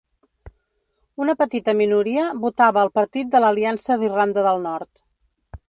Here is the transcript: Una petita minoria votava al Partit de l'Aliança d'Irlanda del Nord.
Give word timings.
Una 1.25 1.35
petita 1.41 1.75
minoria 1.81 2.23
votava 2.45 2.81
al 2.85 2.91
Partit 2.97 3.31
de 3.37 3.43
l'Aliança 3.45 3.99
d'Irlanda 4.01 4.47
del 4.49 4.61
Nord. 4.69 5.05